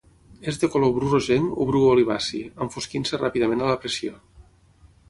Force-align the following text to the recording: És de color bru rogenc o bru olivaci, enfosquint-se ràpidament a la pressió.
És 0.51 0.55
de 0.61 0.69
color 0.75 0.93
bru 0.95 1.11
rogenc 1.11 1.53
o 1.57 1.67
bru 1.73 1.83
olivaci, 1.91 2.43
enfosquint-se 2.67 3.21
ràpidament 3.27 3.67
a 3.67 3.71
la 3.75 3.79
pressió. 3.87 4.21